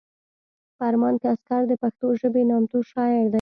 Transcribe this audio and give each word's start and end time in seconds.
فرمان 0.77 1.15
کسکر 1.23 1.61
د 1.67 1.73
پښتو 1.81 2.07
ژبې 2.19 2.43
نامتو 2.49 2.79
شاعر 2.91 3.25
دی 3.27 3.29